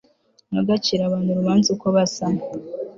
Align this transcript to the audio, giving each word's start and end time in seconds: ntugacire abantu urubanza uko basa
ntugacire 0.51 1.01
abantu 1.05 1.29
urubanza 1.31 1.67
uko 1.75 1.85
basa 1.95 2.25